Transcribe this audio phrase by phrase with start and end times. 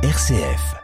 [0.00, 0.76] RCF.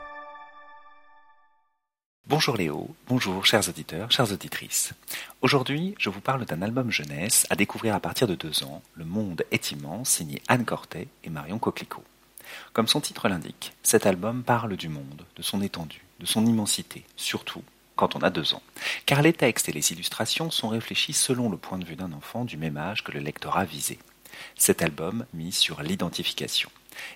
[2.26, 4.92] Bonjour Léo, bonjour chers auditeurs, chères auditrices.
[5.40, 9.04] Aujourd'hui, je vous parle d'un album jeunesse à découvrir à partir de deux ans, Le
[9.04, 12.02] Monde est immense, signé Anne Cortet et Marion Coquelicot.
[12.72, 17.04] Comme son titre l'indique, cet album parle du monde, de son étendue, de son immensité,
[17.14, 17.62] surtout
[17.94, 18.62] quand on a deux ans.
[19.06, 22.44] Car les textes et les illustrations sont réfléchis selon le point de vue d'un enfant
[22.44, 24.00] du même âge que le lectorat visé.
[24.56, 26.68] Cet album mise sur l'identification.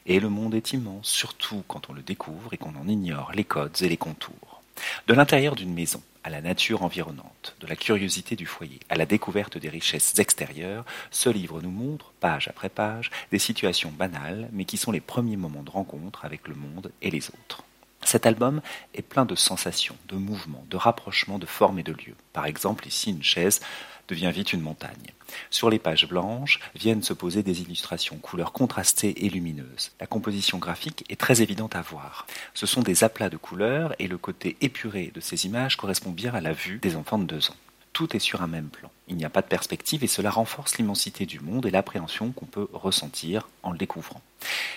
[0.06, 3.44] Et le monde est immense, surtout quand on le découvre et qu'on en ignore les
[3.44, 4.62] codes et les contours.
[5.06, 9.06] De l'intérieur d'une maison à la nature environnante, de la curiosité du foyer à la
[9.06, 14.64] découverte des richesses extérieures, ce livre nous montre, page après page, des situations banales, mais
[14.64, 17.64] qui sont les premiers moments de rencontre avec le monde et les autres.
[18.04, 18.60] Cet album
[18.94, 22.16] est plein de sensations, de mouvements, de rapprochements de formes et de lieux.
[22.32, 23.60] Par exemple, ici, une chaise
[24.08, 25.12] devient vite une montagne.
[25.50, 29.92] Sur les pages blanches viennent se poser des illustrations, couleurs contrastées et lumineuses.
[30.00, 32.26] La composition graphique est très évidente à voir.
[32.54, 36.34] Ce sont des aplats de couleurs et le côté épuré de ces images correspond bien
[36.34, 37.56] à la vue des enfants de deux ans.
[37.92, 38.90] Tout est sur un même plan.
[39.08, 42.46] Il n'y a pas de perspective et cela renforce l'immensité du monde et l'appréhension qu'on
[42.46, 44.22] peut ressentir en le découvrant.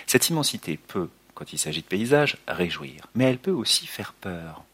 [0.06, 4.64] Cette immensité peut, quand il s'agit de paysages, réjouir, mais elle peut aussi faire peur.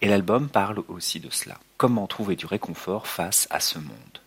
[0.00, 1.58] Et l'album parle aussi de cela.
[1.76, 4.18] Comment trouver du réconfort face à ce monde?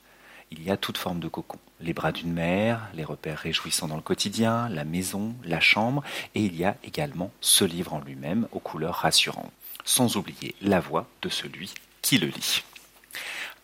[0.52, 1.60] Il y a toute forme de cocon.
[1.80, 6.04] Les bras d'une mère, les repères réjouissants dans le quotidien, la maison, la chambre,
[6.36, 9.52] et il y a également ce livre en lui-même aux couleurs rassurantes,
[9.86, 12.64] sans oublier la voix de celui qui le lit.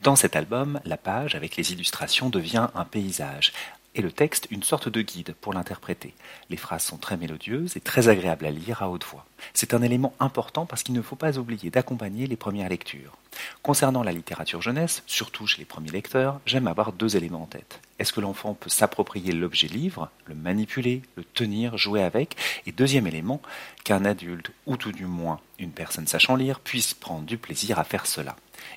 [0.01, 3.51] Dans cet album, la page avec les illustrations devient un paysage,
[3.97, 6.13] et le texte une sorte de guide pour l'interpréter.
[6.49, 9.25] Les phrases sont très mélodieuses et très agréables à lire à haute voix.
[9.53, 13.17] C'est un élément important parce qu'il ne faut pas oublier d'accompagner les premières lectures.
[13.61, 17.79] Concernant la littérature jeunesse, surtout chez les premiers lecteurs, j'aime avoir deux éléments en tête.
[17.99, 22.35] Est-ce que l'enfant peut s'approprier l'objet livre, le manipuler, le tenir, jouer avec?
[22.65, 23.41] Et deuxième élément,
[23.83, 27.83] qu'un adulte, ou tout du moins une personne sachant lire, puisse prendre du plaisir à
[27.83, 28.35] faire cela.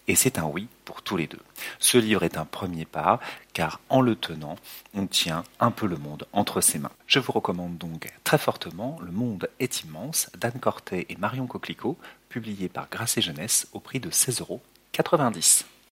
[0.08, 1.40] Et c'est un oui pour tous les deux.
[1.78, 3.20] Ce livre est un premier pas,
[3.52, 4.56] car en le tenant,
[4.94, 6.92] on tient un peu le monde entre ses mains.
[7.06, 11.96] Je vous recommande donc très fortement Le Monde est immense d'Anne Cortet et Marion Coquelicot,
[12.28, 14.60] publié par Grasset Jeunesse au prix de 16,90 euros.